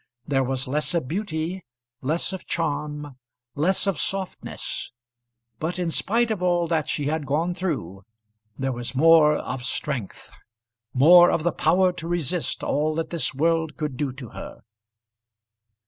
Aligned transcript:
There 0.25 0.43
was 0.43 0.67
less 0.67 0.95
of 0.95 1.07
beauty, 1.07 1.63
less 2.01 2.33
of 2.33 2.47
charm, 2.47 3.17
less 3.53 3.85
of 3.85 3.99
softness; 3.99 4.91
but 5.59 5.77
in 5.77 5.91
spite 5.91 6.31
of 6.31 6.41
all 6.41 6.67
that 6.69 6.89
she 6.89 7.05
had 7.05 7.27
gone 7.27 7.53
through 7.53 8.01
there 8.57 8.71
was 8.71 8.95
more 8.95 9.35
of 9.37 9.63
strength, 9.63 10.31
more 10.91 11.29
of 11.29 11.43
the 11.43 11.51
power 11.51 11.93
to 11.93 12.07
resist 12.07 12.63
all 12.63 12.95
that 12.95 13.11
this 13.11 13.35
world 13.35 13.77
could 13.77 13.95
do 13.95 14.11
to 14.13 14.29
her. 14.29 14.61